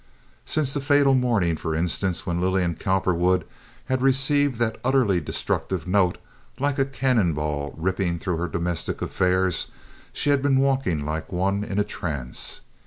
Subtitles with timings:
[0.45, 3.45] Since the fatal morning, for instance, when Lillian Cowperwood
[3.85, 6.17] had received that utterly destructive note,
[6.59, 9.69] like a cannonball ripping through her domestic affairs,
[10.11, 12.61] she had been walking like one in a trance.